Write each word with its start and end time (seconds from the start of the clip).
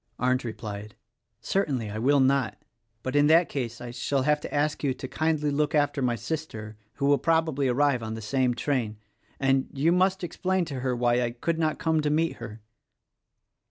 Arndt 0.17 0.43
replied, 0.43 0.95
"Certainly 1.41 1.91
I 1.91 1.99
will 1.99 2.19
not; 2.19 2.57
but 3.03 3.15
in 3.15 3.27
that 3.27 3.49
case 3.49 3.79
I 3.79 3.91
shall 3.91 4.23
have 4.23 4.41
to 4.41 4.51
ask 4.51 4.83
you 4.83 4.95
to 4.95 5.07
kindly 5.07 5.51
look 5.51 5.75
after 5.75 6.01
my 6.01 6.15
sister— 6.15 6.75
who 6.95 7.05
will 7.05 7.19
probably 7.19 7.67
arrive 7.67 8.01
on 8.01 8.15
the 8.15 8.21
same 8.23 8.55
train,— 8.55 8.97
and 9.39 9.67
you 9.71 9.91
must 9.91 10.23
explain 10.23 10.65
to 10.65 10.79
her 10.79 10.95
why 10.95 11.21
I 11.21 11.29
could 11.29 11.59
not 11.59 11.77
come 11.77 12.01
to 12.01 12.09
meet 12.09 12.37
her." 12.37 12.63